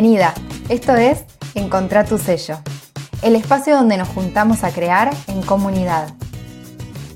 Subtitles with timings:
[0.00, 0.32] Bienvenida,
[0.70, 2.56] esto es Encontrar tu sello,
[3.20, 6.14] el espacio donde nos juntamos a crear en comunidad.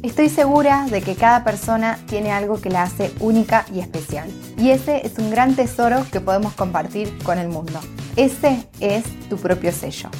[0.03, 4.29] Estoy segura de que cada persona tiene algo que la hace única y especial,
[4.59, 7.81] y ese es un gran tesoro que podemos compartir con el mundo.
[8.17, 10.11] Ese es tu propio sello.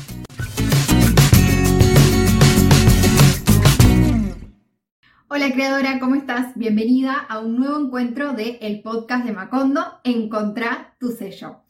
[5.29, 6.55] Hola creadora, ¿cómo estás?
[6.55, 11.64] Bienvenida a un nuevo encuentro de podcast de Macondo, Encontrar tu sello.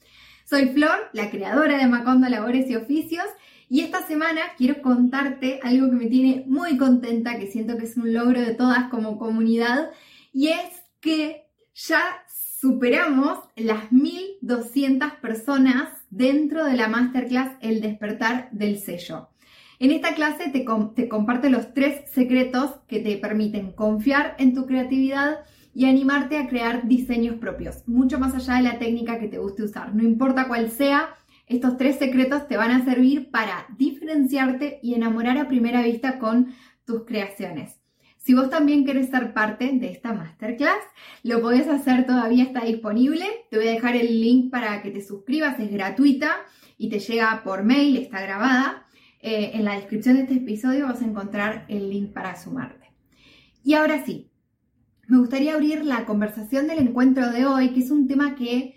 [0.45, 3.25] Soy Flor, la creadora de Macondo Labores y Oficios,
[3.71, 7.97] y esta semana quiero contarte algo que me tiene muy contenta, que siento que es
[7.97, 9.91] un logro de todas como comunidad,
[10.35, 12.03] y es que ya
[12.61, 19.31] superamos las 1200 personas dentro de la masterclass El despertar del sello.
[19.79, 24.67] En esta clase te, te comparto los tres secretos que te permiten confiar en tu
[24.67, 25.39] creatividad
[25.75, 29.65] y animarte a crear diseños propios, mucho más allá de la técnica que te guste
[29.65, 29.95] usar.
[29.95, 31.15] No importa cuál sea,
[31.47, 36.55] estos tres secretos te van a servir para diferenciarte y enamorar a primera vista con
[36.87, 37.81] tus creaciones.
[38.17, 40.81] Si vos también querés ser parte de esta masterclass,
[41.23, 43.27] lo podés hacer, todavía está disponible.
[43.51, 46.37] Te voy a dejar el link para que te suscribas, es gratuita
[46.79, 48.87] y te llega por mail, está grabada.
[49.21, 52.93] Eh, en la descripción de este episodio vas a encontrar el link para sumarte.
[53.63, 54.31] Y ahora sí,
[55.09, 58.75] me gustaría abrir la conversación del encuentro de hoy, que es un tema que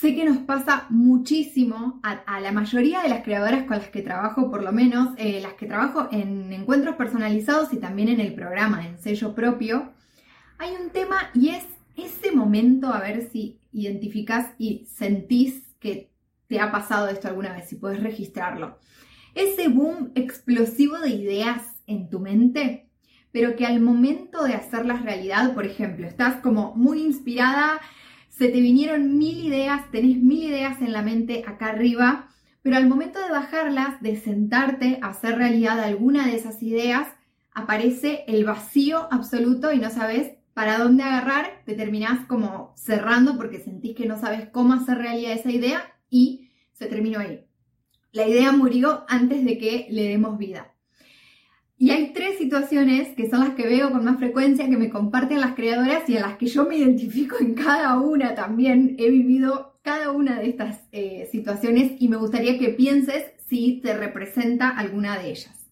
[0.00, 4.50] sé que nos pasa muchísimo a, la mayoría de las creadoras con las que trabajo,
[4.50, 8.86] por lo menos eh, las que trabajo en encuentros personalizados y también en el programa,
[8.86, 9.92] en sello propio.
[10.58, 11.64] Hay un tema y es
[11.96, 16.10] ese momento, a ver si identificás y sentís que
[16.46, 18.78] te ha pasado esto alguna vez, si puedes registrarlo.
[19.34, 22.89] Ese boom explosivo de ideas en tu mente
[23.32, 27.80] pero que al momento de hacerlas realidad, por ejemplo, estás como muy inspirada,
[28.28, 32.28] se te vinieron mil ideas, tenés mil ideas en la mente acá arriba,
[32.62, 37.08] pero al momento de bajarlas, de sentarte a hacer realidad alguna de esas ideas,
[37.52, 43.60] aparece el vacío absoluto y no sabes para dónde agarrar, te terminás como cerrando porque
[43.60, 47.46] sentís que no sabes cómo hacer realidad esa idea y se terminó ahí.
[48.12, 50.74] La idea murió antes de que le demos vida.
[51.80, 55.40] Y hay tres situaciones que son las que veo con más frecuencia que me comparten
[55.40, 58.96] las creadoras y a las que yo me identifico en cada una también.
[58.98, 63.96] He vivido cada una de estas eh, situaciones y me gustaría que pienses si te
[63.96, 65.70] representa alguna de ellas.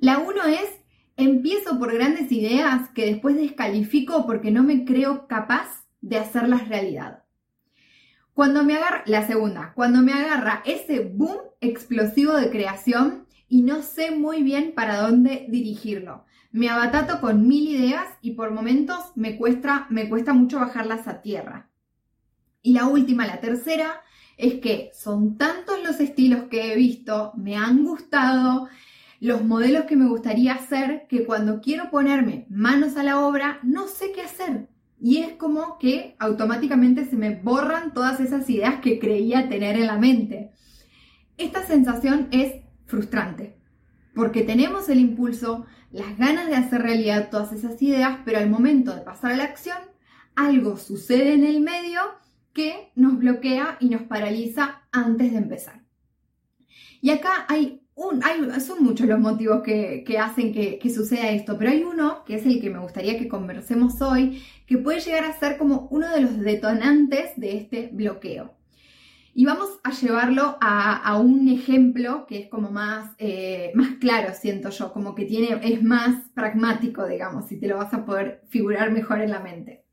[0.00, 0.68] La uno es,
[1.16, 7.22] empiezo por grandes ideas que después descalifico porque no me creo capaz de hacerlas realidad.
[8.34, 13.21] Cuando me agarra, la segunda, cuando me agarra ese boom explosivo de creación,
[13.52, 16.24] y no sé muy bien para dónde dirigirlo.
[16.52, 21.20] Me abatato con mil ideas y por momentos me cuesta, me cuesta mucho bajarlas a
[21.20, 21.68] tierra.
[22.62, 24.00] Y la última, la tercera,
[24.38, 28.70] es que son tantos los estilos que he visto, me han gustado,
[29.20, 33.86] los modelos que me gustaría hacer, que cuando quiero ponerme manos a la obra, no
[33.86, 34.70] sé qué hacer.
[34.98, 39.88] Y es como que automáticamente se me borran todas esas ideas que creía tener en
[39.88, 40.52] la mente.
[41.36, 42.61] Esta sensación es
[42.92, 43.56] frustrante,
[44.14, 48.94] porque tenemos el impulso, las ganas de hacer realidad todas esas ideas, pero al momento
[48.94, 49.78] de pasar a la acción,
[50.36, 52.02] algo sucede en el medio
[52.52, 55.80] que nos bloquea y nos paraliza antes de empezar.
[57.00, 58.22] Y acá hay un,
[58.60, 62.44] son muchos los motivos que, hacen que, que, suceda esto, pero hay uno que es
[62.44, 66.20] el que me gustaría que conversemos hoy, que puede llegar a ser como uno de
[66.20, 68.54] los detonantes de este bloqueo.
[69.34, 74.68] Y vamos a llevarlo a, un ejemplo que es como más, eh, más claro, siento
[74.68, 78.90] yo, como que tiene, es más pragmático, digamos, y te lo vas a poder figurar
[78.90, 79.84] mejor en la mente.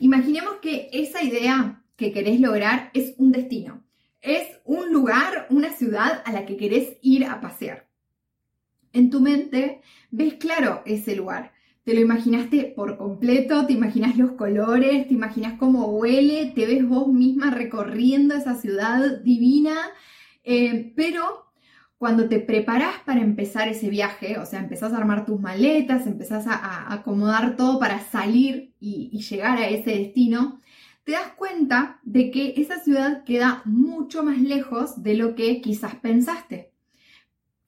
[0.00, 3.84] Imaginemos que esa idea que querés lograr es un destino,
[4.20, 7.88] es un lugar, una ciudad a la que querés ir a pasear.
[8.92, 9.80] En tu mente
[10.10, 11.52] ves claro ese lugar,
[11.84, 16.86] te lo imaginaste por completo, te imaginas los colores, te imaginas cómo huele, te ves
[16.88, 19.74] vos misma recorriendo esa ciudad divina,
[20.44, 21.52] eh, pero
[21.98, 26.46] cuando te preparas para empezar ese viaje, o sea, empezás a armar tus maletas, empezás
[26.46, 30.60] a, acomodar todo para salir y llegar a ese destino,
[31.04, 35.96] te das cuenta de que esa ciudad queda mucho más lejos de lo que quizás
[35.96, 36.71] pensaste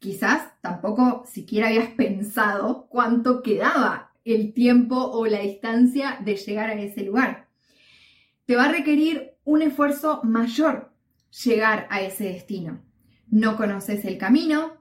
[0.04, 6.74] quizás tampoco siquiera habías pensado cuánto quedaba el tiempo o la distancia de llegar a
[6.74, 7.48] ese lugar.
[8.44, 10.92] Te va a requerir un esfuerzo mayor
[11.42, 12.82] llegar a ese destino.
[13.28, 14.74] No conoces el camino,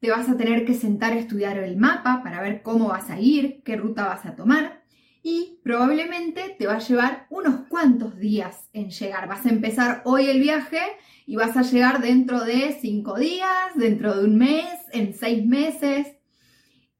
[0.00, 3.20] te vas a tener que sentar a estudiar el mapa para ver cómo vas a
[3.20, 4.82] ir, qué ruta vas a tomar.
[5.26, 9.26] Y probablemente te va a llevar unos cuantos días en llegar.
[9.26, 10.82] Vas a empezar hoy el viaje
[11.24, 16.08] y vas a llegar dentro de cinco días, dentro de un mes, en seis meses.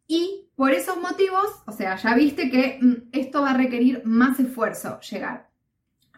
[0.08, 4.40] Y por esos motivos, o sea, ya viste que mm, esto va a requerir más
[4.40, 5.50] esfuerzo llegar.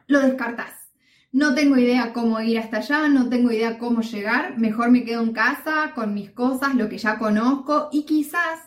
[0.06, 0.92] Lo descartas.
[1.32, 4.56] No tengo idea cómo ir hasta allá, no tengo idea cómo llegar.
[4.58, 8.60] Mejor me quedo en casa con mis cosas, lo que ya conozco y quizás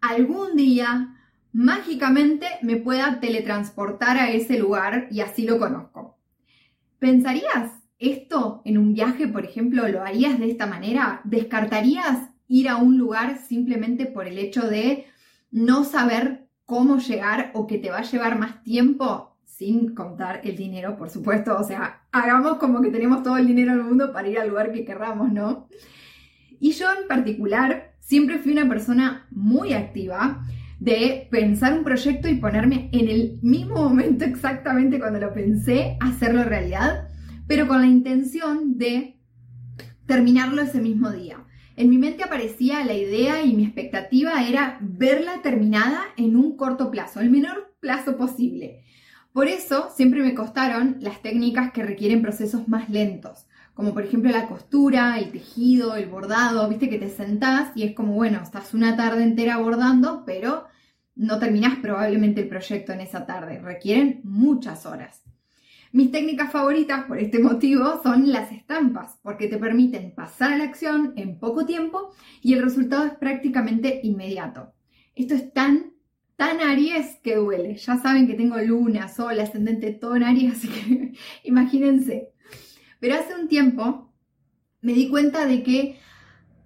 [0.00, 1.16] algún día
[1.52, 6.18] mágicamente me pueda teletransportar a ese lugar y así lo conozco.
[6.98, 11.20] ¿Pensarías esto en un viaje, por ejemplo, lo harías de esta manera?
[11.24, 15.06] ¿Descartarías ir a un lugar simplemente por el hecho de
[15.50, 19.36] no saber cómo llegar o que te va a llevar más tiempo?
[19.44, 21.58] Sin contar el dinero, por supuesto.
[21.58, 24.72] O sea, hagamos como que tenemos todo el dinero del mundo para ir al lugar
[24.72, 25.68] que querramos, ¿no?
[26.58, 30.42] Y yo en particular siempre fui una persona muy activa
[30.80, 36.42] de pensar un proyecto y ponerme en el mismo momento exactamente cuando lo pensé, hacerlo
[36.42, 37.08] realidad,
[37.46, 39.20] pero con la intención de
[40.06, 41.44] terminarlo ese mismo día.
[41.76, 46.90] En mi mente aparecía la idea y mi expectativa era verla terminada en un corto
[46.90, 48.82] plazo, el menor plazo posible.
[49.32, 54.30] Por eso siempre me costaron las técnicas que requieren procesos más lentos, como por ejemplo
[54.30, 58.74] la costura, el tejido, el bordado, viste que te sentás y es como, bueno, estás
[58.74, 60.66] una tarde entera bordando, pero
[61.14, 65.22] no terminás probablemente el proyecto en esa tarde, requieren muchas horas.
[65.92, 70.64] Mis técnicas favoritas por este motivo son las estampas, porque te permiten pasar a la
[70.64, 74.72] acción en poco tiempo y el resultado es prácticamente inmediato.
[75.16, 75.92] Esto es tan,
[76.36, 77.74] tan Aries que duele.
[77.74, 81.12] Ya saben que tengo luna, sol, ascendente, todo en Aries, así que
[81.48, 82.30] imagínense.
[83.00, 84.12] Pero hace un tiempo
[84.82, 85.98] me di cuenta de que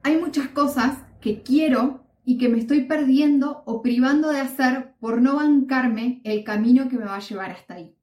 [0.02, 5.22] hay muchas cosas que quiero y que me estoy perdiendo o privando de hacer por
[5.22, 7.96] no bancarme el camino que me va a llevar hasta ahí,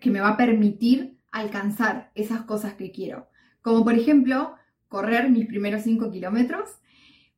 [0.00, 3.28] que me va a permitir alcanzar esas cosas que quiero.
[3.62, 4.54] Como por ejemplo,
[4.88, 6.70] correr mis primeros 5 kilómetros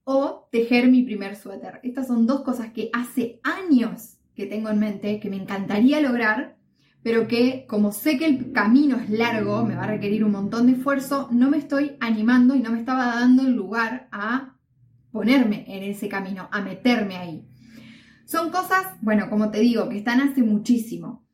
[0.05, 1.81] o tejer mi primer suéter.
[1.83, 6.57] Estas son dos cosas que hace años que tengo en mente, que me encantaría lograr,
[7.03, 10.67] pero que como sé que el camino es largo, me va a requerir un montón
[10.67, 14.57] de esfuerzo, no me estoy animando y no me estaba dando el lugar a
[15.11, 17.47] ponerme en ese camino, a meterme ahí.
[18.27, 21.27] Son cosas, bueno, como te digo, que están hace muchísimo.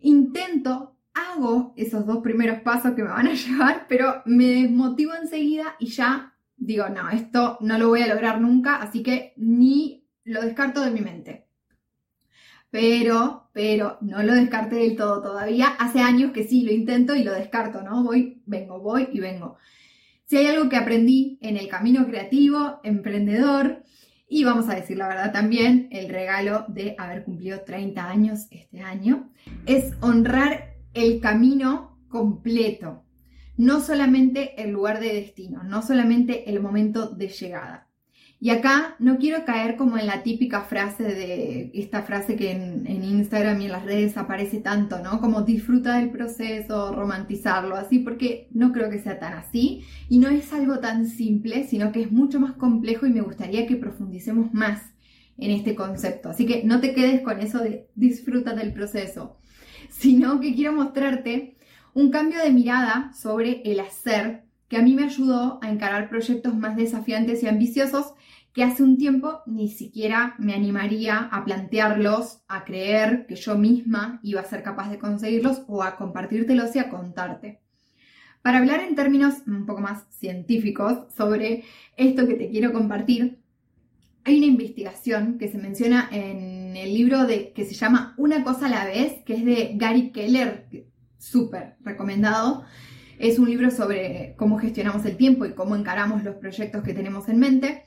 [0.00, 5.76] Intento, hago esos dos primeros pasos que me van a llevar, pero me desmotivo enseguida
[5.78, 10.40] y ya digo, no, esto no lo voy a lograr nunca, así que ni lo
[10.40, 11.41] descarto de mi mente.
[12.72, 15.68] Pero, pero no lo descarté del todo todavía.
[15.78, 18.02] Hace años que sí, lo intento y lo descarto, ¿no?
[18.02, 19.58] Voy, vengo, voy y vengo.
[20.24, 23.82] Si hay algo que aprendí en el camino creativo, emprendedor,
[24.26, 28.80] y vamos a decir la verdad también, el regalo de haber cumplido 30 años este
[28.80, 29.30] año,
[29.66, 33.04] es honrar el camino completo,
[33.58, 37.91] no solamente el lugar de destino, no solamente el momento de llegada.
[38.42, 43.04] Y acá no quiero caer como en la típica frase de esta frase que en,
[43.04, 45.20] Instagram y en las redes aparece tanto, ¿no?
[45.20, 50.26] Como disfruta del proceso, romantizarlo, así, porque no creo que sea tan así y no
[50.26, 54.52] es algo tan simple, sino que es mucho más complejo y me gustaría que profundicemos
[54.52, 54.82] más
[55.38, 56.28] en este concepto.
[56.28, 59.36] Así que no te quedes con eso de disfruta del proceso,
[59.88, 61.58] sino que quiero mostrarte
[61.94, 66.56] un cambio de mirada sobre el hacer que a mí me ayudó a encarar proyectos
[66.56, 68.14] más desafiantes y ambiciosos
[68.54, 74.18] que hace un tiempo ni siquiera me animaría a plantearlos, a creer que yo misma
[74.22, 77.60] iba a ser capaz de conseguirlos o a compartírtelos y a contarte.
[78.40, 81.64] Para hablar en términos un poco más científicos sobre
[81.98, 83.42] esto que te quiero compartir,
[84.24, 88.68] hay una investigación que se menciona en el libro de, que se llama Una cosa
[88.68, 90.66] a la vez, que es de Gary Keller,
[91.18, 92.64] súper recomendado.
[93.18, 97.28] Es un libro sobre cómo gestionamos el tiempo y cómo encaramos los proyectos que tenemos
[97.28, 97.84] en mente.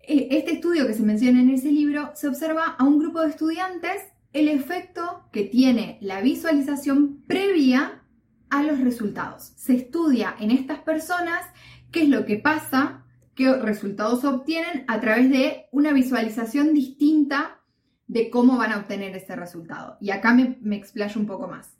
[0.00, 3.30] Eh, este estudio que se menciona en ese libro se observa a un grupo de
[3.30, 8.02] estudiantes el efecto que tiene la visualización previa
[8.50, 9.52] a los resultados.
[9.56, 11.42] Se estudia en estas personas
[11.90, 17.60] qué es lo que pasa, qué resultados obtienen a través de una visualización distinta
[18.06, 19.96] de cómo van a obtener ese resultado.
[20.00, 21.76] Y acá me, me explayo un poco más.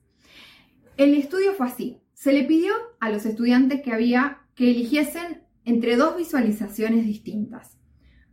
[0.97, 2.00] El estudio fue así.
[2.18, 7.78] Se le pidió a los estudiantes que había que eligiesen entre dos visualizaciones distintas.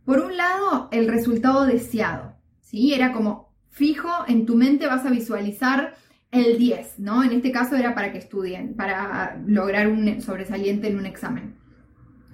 [0.04, 2.94] Por un lado, el resultado deseado, ¿sí?
[2.94, 5.94] Era como fijo, en tu mente vas a visualizar
[6.32, 7.22] el 10, ¿no?
[7.22, 11.56] En este caso era para que estudien, para lograr un sobresaliente en un examen.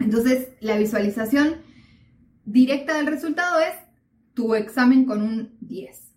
[0.01, 1.57] Entonces, la visualización
[2.47, 3.75] directa del resultado es
[4.33, 6.12] tu examen con un 10.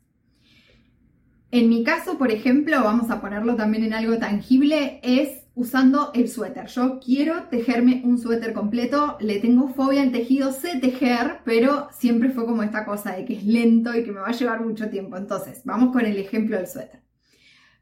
[1.58, 6.28] En mi caso, por ejemplo, vamos a ponerlo también en algo tangible, es usando el
[6.28, 6.68] suéter.
[6.68, 12.32] Yo quiero tejerme un suéter completo, le tengo fobia al tejido, sé tejer, pero siempre
[12.32, 14.90] fue como esta cosa de que es lento y que me va a llevar mucho
[14.90, 15.16] tiempo.
[15.16, 17.00] Entonces, vamos con el ejemplo del suéter.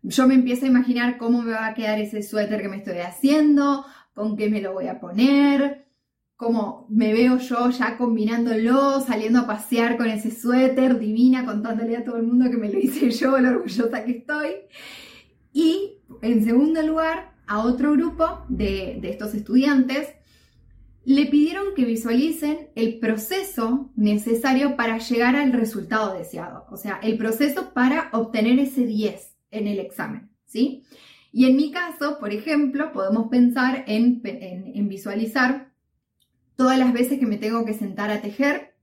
[0.03, 2.99] Yo me empiezo a imaginar cómo me va a quedar ese suéter que me estoy
[2.99, 5.82] haciendo, con qué me lo voy a poner,
[6.43, 12.03] cómo me veo yo ya combinándolo, saliendo a pasear con ese suéter, divina, contándole a
[12.03, 14.51] todo el mundo que me lo hice yo, lo orgullosa que estoy.
[15.53, 20.09] Y en segundo lugar, a otro grupo de, estos estudiantes,
[21.05, 27.17] le pidieron que visualicen el proceso necesario para llegar al resultado deseado, o sea, el
[27.17, 30.83] proceso para obtener ese 10 en el examen, ¿sí?
[31.31, 35.72] Y en mi caso, por ejemplo, podemos pensar en, en, visualizar
[36.55, 38.73] todas las veces que me tengo que sentar a tejer,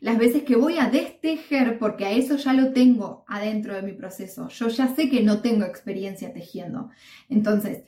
[0.00, 3.92] las veces que voy a destejer, porque a eso ya lo tengo adentro de mi
[3.92, 4.48] proceso.
[4.48, 6.90] Yo ya sé que no tengo experiencia tejiendo.
[7.28, 7.84] Entonces,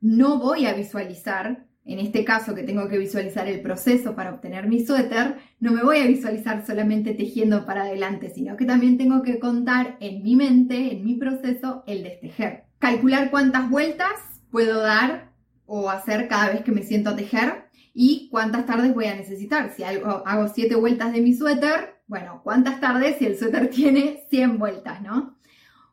[0.00, 4.68] no voy a visualizar, en este caso que tengo que visualizar el proceso para obtener
[4.68, 9.22] mi suéter, no me voy a visualizar solamente tejiendo para adelante, sino que también tengo
[9.22, 12.64] que contar en mi mente, en mi proceso, el destejer.
[12.78, 14.12] Calcular cuántas vueltas
[14.50, 15.32] puedo dar
[15.64, 17.63] o hacer cada vez que me siento a tejer
[17.94, 19.72] y cuántas tardes voy a necesitar.
[19.74, 24.26] Si hago, hago 7 vueltas de mi suéter, bueno, cuántas tardes si el suéter tiene
[24.28, 25.38] 100 vueltas, ¿no?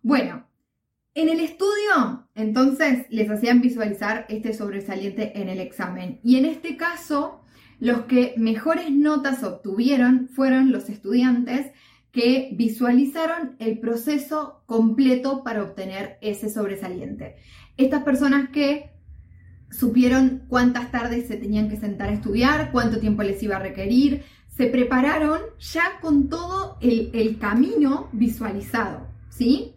[0.01, 0.47] Bueno,
[1.13, 6.19] en el estudio, entonces, les hacían visualizar este sobresaliente en el examen.
[6.23, 7.41] Y en este caso,
[7.79, 11.71] los que mejores notas obtuvieron fueron los estudiantes
[12.11, 17.35] que visualizaron el proceso completo para obtener ese sobresaliente.
[17.75, 18.90] Estas personas que
[19.71, 24.23] supieron cuántas tardes se tenían que sentar a estudiar, cuánto tiempo les iba a requerir,
[24.55, 29.75] se prepararon ya con todo el, camino visualizado, ¿sí?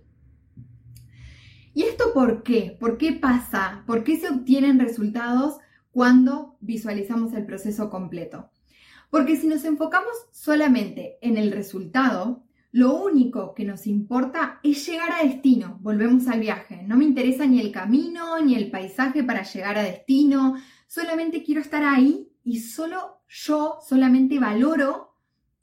[1.72, 2.76] ¿Y esto por qué?
[2.78, 3.82] ¿Por qué pasa?
[3.86, 5.58] ¿Por qué se obtienen resultados
[5.90, 8.50] cuando visualizamos el proceso completo?
[9.10, 15.12] Porque si nos enfocamos solamente en el resultado, lo único que nos importa es llegar
[15.12, 15.78] a destino.
[15.80, 16.82] Volvemos al viaje.
[16.82, 20.56] No me interesa ni el camino ni el paisaje para llegar a destino.
[20.88, 25.14] Solamente quiero estar ahí y solo yo solamente valoro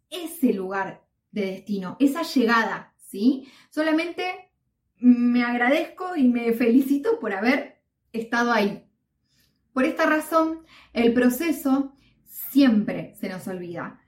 [0.10, 3.46] ese lugar de destino, esa llegada, ¿sí?
[3.70, 4.54] Solamente
[4.96, 7.82] me agradezco y me felicito por haber
[8.14, 8.86] estado ahí.
[9.74, 10.62] Por esta razón,
[10.94, 14.01] el proceso siempre se nos olvida.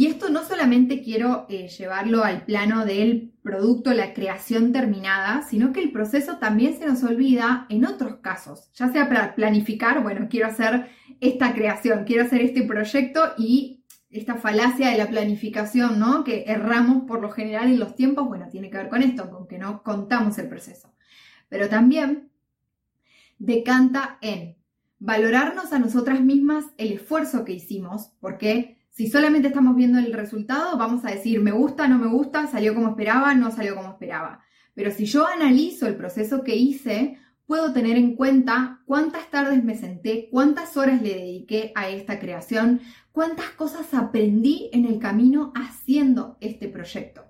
[0.00, 5.74] Y esto no solamente quiero eh, llevarlo al plano del producto, la creación terminada, sino
[5.74, 10.28] que el proceso también se nos olvida en otros casos, ya sea para planificar, bueno,
[10.30, 10.88] quiero hacer
[11.20, 16.24] esta creación, quiero hacer este proyecto y esta falacia de la planificación, ¿no?
[16.24, 19.46] Que erramos por lo general en los tiempos, bueno, tiene que ver con esto, con
[19.46, 20.94] que no contamos el proceso.
[21.50, 22.30] Pero también
[23.38, 24.56] decanta en
[24.98, 30.76] valorarnos a nosotras mismas el esfuerzo que hicimos, porque si solamente estamos viendo el resultado,
[30.76, 34.42] vamos a decir, me gusta, no me gusta, salió como esperaba, no salió como esperaba.
[34.74, 39.76] Pero si yo analizo el proceso que hice, puedo tener en cuenta cuántas tardes me
[39.76, 42.80] senté, cuántas horas le dediqué a esta creación,
[43.12, 47.24] cuántas cosas aprendí en el camino haciendo este proyecto.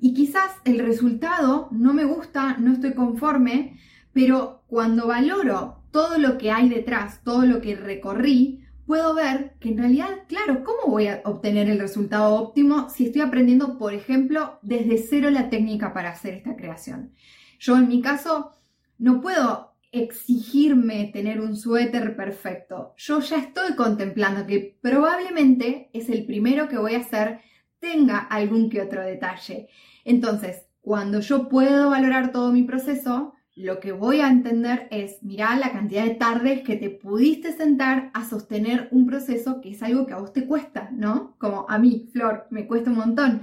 [0.00, 3.78] Y quizás el resultado no me gusta, no estoy conforme,
[4.12, 9.70] pero cuando valoro todo lo que hay detrás, todo lo que recorrí, puedo ver que
[9.70, 14.58] en realidad, claro, ¿cómo voy a obtener el resultado óptimo si estoy aprendiendo, por ejemplo,
[14.62, 17.12] desde cero la técnica para hacer esta creación?
[17.58, 18.52] Yo en mi caso
[18.98, 22.94] no puedo exigirme tener un suéter perfecto.
[22.96, 27.40] Yo ya estoy contemplando que probablemente es el primero que voy a hacer
[27.78, 29.68] tenga algún que otro detalle.
[30.04, 35.58] Entonces, cuando yo puedo valorar todo mi proceso, lo que voy a entender es, mirar
[35.58, 40.06] la cantidad de tardes que te pudiste sentar a sostener un proceso que es algo
[40.06, 41.36] que a vos te cuesta, ¿no?
[41.38, 43.42] Como a mí, Flor, me cuesta un montón.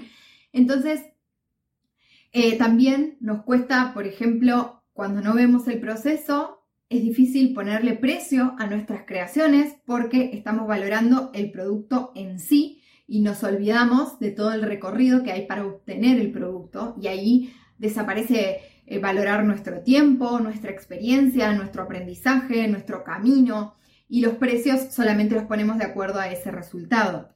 [0.51, 1.04] Entonces,
[2.32, 8.56] eh, también nos cuesta, por ejemplo, cuando no vemos el proceso, es difícil ponerle precio
[8.58, 14.54] a nuestras creaciones porque estamos valorando el producto en sí y nos olvidamos de todo
[14.54, 20.40] el recorrido que hay para obtener el producto y ahí desaparece eh, valorar nuestro tiempo,
[20.40, 23.74] nuestra experiencia, nuestro aprendizaje, nuestro camino
[24.08, 27.36] y los precios solamente los ponemos de acuerdo a ese resultado.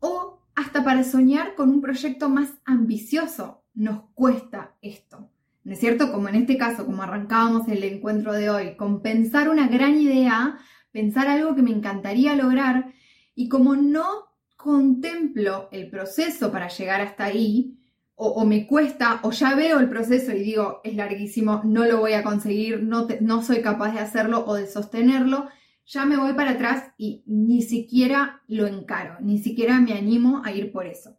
[0.00, 5.30] O hasta para soñar con un proyecto más ambicioso nos cuesta esto.
[5.68, 6.10] ¿no es cierto?
[6.10, 10.58] Como en este caso, como arrancábamos el encuentro de hoy, con pensar una gran idea,
[10.92, 12.94] pensar algo que me encantaría lograr
[13.34, 17.77] y como no contemplo el proceso para llegar hasta ahí,
[18.20, 22.14] o, me cuesta, o ya veo el proceso y digo, es larguísimo, no lo voy
[22.14, 25.48] a conseguir, no, no soy capaz de hacerlo o de sostenerlo,
[25.86, 30.50] ya me voy para atrás y ni siquiera lo encaro, ni siquiera me animo a
[30.50, 31.16] ir por eso.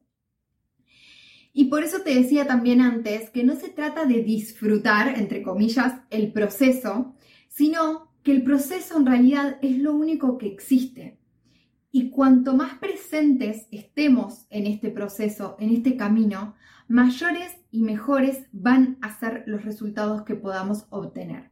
[1.53, 6.01] Y por eso te decía también antes que no se trata de disfrutar, entre comillas,
[6.09, 7.15] el proceso,
[7.47, 11.17] sino que el proceso en realidad es lo único que existe.
[11.91, 16.55] Y cuanto más presentes estemos en este proceso, en este camino,
[16.89, 21.51] mayores y mejores van a ser los resultados que podamos obtener.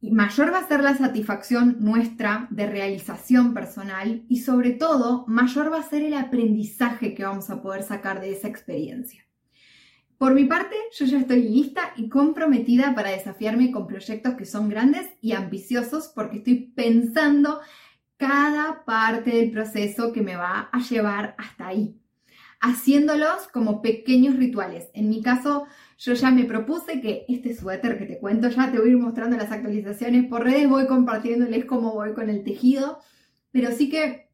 [0.00, 5.72] Y mayor va a ser la satisfacción nuestra de realización personal y sobre todo mayor
[5.72, 9.24] va a ser el aprendizaje que vamos a poder sacar de esa experiencia.
[10.18, 14.68] Por mi parte, yo ya estoy lista y comprometida para desafiarme con proyectos que son
[14.68, 17.60] grandes y ambiciosos porque estoy pensando
[18.16, 22.00] cada parte del proceso que me va a llevar hasta ahí,
[22.64, 24.88] haciéndolos como pequeños rituales.
[24.94, 25.66] En mi caso,
[25.98, 28.98] yo ya me propuse que este suéter que te cuento, ya te voy a ir
[28.98, 33.00] mostrando las actualizaciones por redes, voy compartiéndoles cómo voy con el tejido,
[33.52, 34.30] pero sí que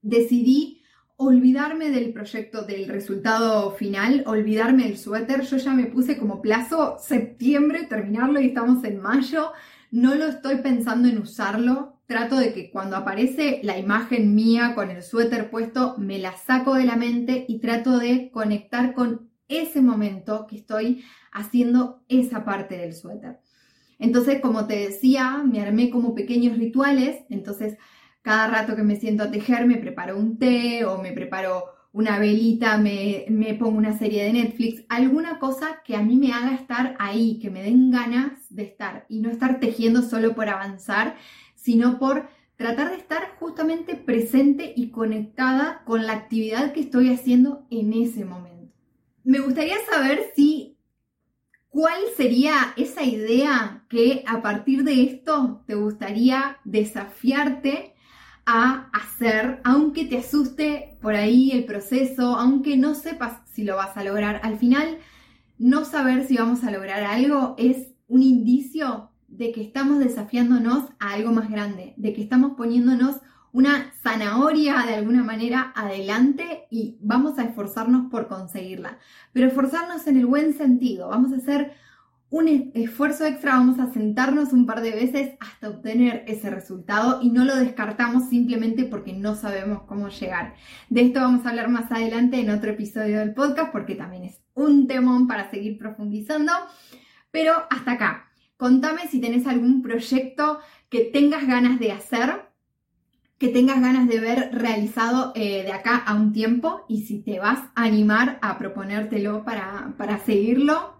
[0.00, 0.82] decidí
[1.16, 5.42] olvidarme del proyecto, del resultado final, olvidarme del suéter.
[5.42, 9.50] Yo ya me puse como plazo septiembre terminarlo y estamos en mayo.
[9.90, 14.90] No lo estoy pensando en usarlo, trato de que cuando aparece la imagen mía con
[14.90, 19.80] el suéter puesto, me la saco de la mente y trato de conectar con ese
[19.82, 23.40] momento que estoy haciendo esa parte del suéter.
[23.98, 27.76] Entonces, como te decía, me armé como pequeños rituales, entonces
[28.22, 32.18] cada rato que me siento a tejer me preparo un té o me preparo una
[32.18, 36.54] velita, me, me, pongo una serie de Netflix, alguna cosa que a mí me haga
[36.54, 41.16] estar ahí, que me den ganas de estar y no estar tejiendo solo por avanzar,
[41.66, 47.66] sino por tratar de estar justamente presente y conectada con la actividad que estoy haciendo
[47.70, 48.72] en ese momento.
[49.24, 50.78] Me gustaría saber si
[51.68, 57.94] cuál sería esa idea que a partir de esto te gustaría desafiarte
[58.46, 63.96] a hacer, aunque te asuste por ahí el proceso, aunque no sepas si lo vas
[63.96, 64.40] a lograr.
[64.44, 64.98] Al final,
[65.58, 71.12] no saber si vamos a lograr algo es un indicio de que estamos desafiándonos a
[71.12, 73.16] algo más grande, de que estamos poniéndonos
[73.52, 78.98] una zanahoria de alguna manera adelante y vamos a esforzarnos por conseguirla.
[79.32, 81.72] Pero esforzarnos en el buen sentido, vamos a hacer
[82.28, 87.30] un esfuerzo extra, vamos a sentarnos un par de veces hasta obtener ese resultado y
[87.30, 90.54] no lo descartamos simplemente porque no sabemos cómo llegar.
[90.90, 94.40] De esto vamos a hablar más adelante en otro episodio del podcast porque también es
[94.54, 96.52] un temón para seguir profundizando.
[97.30, 98.25] Pero hasta acá.
[98.56, 102.46] Contame si tenés algún proyecto que tengas ganas de hacer,
[103.38, 107.38] que tengas ganas de ver realizado eh, de acá a un tiempo y si te
[107.38, 110.94] vas a animar a proponértelo para, para seguirlo.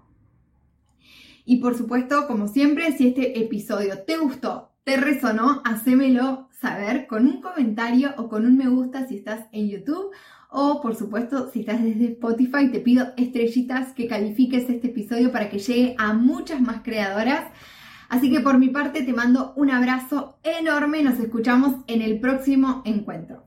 [1.46, 7.26] Y por supuesto, como siempre, si este episodio te gustó, te resonó, hacémelo saber con
[7.26, 10.10] un comentario o con un me gusta si estás en YouTube
[10.58, 15.50] o por supuesto, si estás desde Spotify, te pido estrellitas que califiques este episodio para
[15.50, 17.44] que llegue a muchas más creadoras.
[18.08, 21.02] Así que por mi parte te mando un abrazo enorme.
[21.02, 23.45] Nos escuchamos en el próximo encuentro.